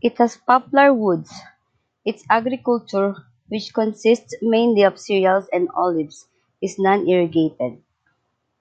[0.00, 1.30] It has poplar woods.
[2.06, 3.16] Its agriculture,
[3.48, 6.26] which consists mainly of cereals and olives,
[6.62, 7.82] is non-irrigated.